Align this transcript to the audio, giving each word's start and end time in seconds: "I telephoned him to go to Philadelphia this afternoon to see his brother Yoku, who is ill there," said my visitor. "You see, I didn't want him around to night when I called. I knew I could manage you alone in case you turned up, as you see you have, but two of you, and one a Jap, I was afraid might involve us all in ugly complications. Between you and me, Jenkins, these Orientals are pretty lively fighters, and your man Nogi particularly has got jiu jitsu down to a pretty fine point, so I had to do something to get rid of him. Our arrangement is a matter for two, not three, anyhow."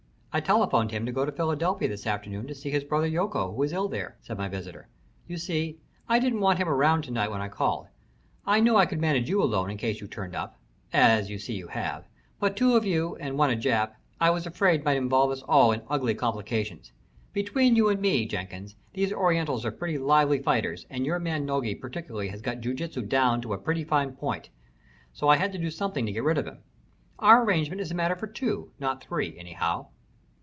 "I 0.33 0.39
telephoned 0.39 0.91
him 0.91 1.05
to 1.05 1.11
go 1.11 1.25
to 1.25 1.31
Philadelphia 1.33 1.89
this 1.89 2.07
afternoon 2.07 2.47
to 2.47 2.55
see 2.55 2.69
his 2.69 2.85
brother 2.85 3.05
Yoku, 3.05 3.53
who 3.53 3.63
is 3.63 3.73
ill 3.73 3.89
there," 3.89 4.15
said 4.21 4.37
my 4.37 4.47
visitor. 4.47 4.87
"You 5.27 5.35
see, 5.35 5.79
I 6.07 6.19
didn't 6.19 6.39
want 6.39 6.57
him 6.57 6.69
around 6.69 7.01
to 7.03 7.11
night 7.11 7.29
when 7.31 7.41
I 7.41 7.49
called. 7.49 7.87
I 8.45 8.61
knew 8.61 8.77
I 8.77 8.85
could 8.85 9.01
manage 9.01 9.27
you 9.27 9.43
alone 9.43 9.69
in 9.69 9.75
case 9.75 9.99
you 9.99 10.07
turned 10.07 10.33
up, 10.33 10.57
as 10.93 11.29
you 11.29 11.37
see 11.37 11.55
you 11.55 11.67
have, 11.67 12.05
but 12.39 12.55
two 12.55 12.77
of 12.77 12.85
you, 12.85 13.17
and 13.17 13.37
one 13.37 13.49
a 13.51 13.57
Jap, 13.57 13.95
I 14.21 14.29
was 14.29 14.47
afraid 14.47 14.85
might 14.85 14.95
involve 14.95 15.31
us 15.31 15.41
all 15.41 15.73
in 15.73 15.81
ugly 15.89 16.15
complications. 16.15 16.93
Between 17.33 17.75
you 17.75 17.89
and 17.89 17.99
me, 17.99 18.25
Jenkins, 18.25 18.77
these 18.93 19.11
Orientals 19.11 19.65
are 19.65 19.71
pretty 19.73 19.97
lively 19.97 20.39
fighters, 20.41 20.85
and 20.89 21.05
your 21.05 21.19
man 21.19 21.45
Nogi 21.45 21.75
particularly 21.75 22.29
has 22.29 22.39
got 22.39 22.61
jiu 22.61 22.73
jitsu 22.73 23.01
down 23.01 23.41
to 23.41 23.51
a 23.51 23.57
pretty 23.57 23.83
fine 23.83 24.13
point, 24.15 24.47
so 25.11 25.27
I 25.27 25.35
had 25.35 25.51
to 25.51 25.57
do 25.59 25.69
something 25.69 26.05
to 26.05 26.11
get 26.13 26.23
rid 26.23 26.37
of 26.37 26.47
him. 26.47 26.59
Our 27.19 27.43
arrangement 27.43 27.81
is 27.81 27.91
a 27.91 27.95
matter 27.95 28.15
for 28.15 28.27
two, 28.27 28.71
not 28.79 29.03
three, 29.03 29.37
anyhow." 29.37 29.87